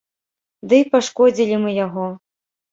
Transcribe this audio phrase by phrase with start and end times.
[0.71, 2.11] Дый пашкодзілі мы яго.